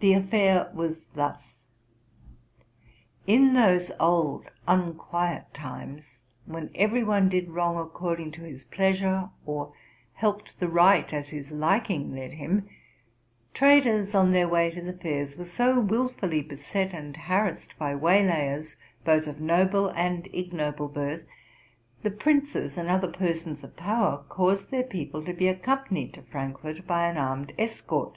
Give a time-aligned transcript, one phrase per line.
[0.00, 1.60] The affair was thus:
[3.26, 9.74] in those old, unquiet times, when every one did wrong according to his pleasure, or
[10.14, 12.66] helped the right as his liking led him,
[13.52, 18.76] traders on their way to the fairs were so wilfully beset and harassed by waylayers,
[19.04, 21.26] both of noble and ignoble birth,
[22.02, 26.86] the princes and other persons of power caused their people to: be accompanied to Frankfort
[26.86, 28.16] by an armed escort.